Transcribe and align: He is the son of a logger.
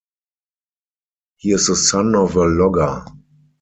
He 1.37 1.51
is 1.51 1.67
the 1.67 1.75
son 1.75 2.15
of 2.15 2.35
a 2.35 2.45
logger. 2.47 3.05